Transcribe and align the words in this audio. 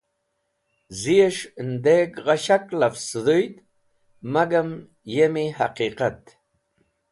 Z̃ẽs̃h 0.99 1.43
endeg 1.61 2.09
gha 2.25 2.35
shak 2.43 2.65
lavz 2.79 3.01
sẽdhũyd 3.09 3.55
magm 4.33 4.69
yemi 5.13 5.45
hẽqiqat. 5.57 6.21